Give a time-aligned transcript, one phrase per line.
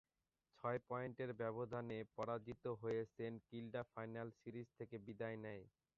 [0.55, 5.63] ছয় পয়েন্টের ব্যবধানে পরাজিত হয়ে সেন্ট কিল্ডা ফাইনাল সিরিজ থেকে বিদায় নেয়।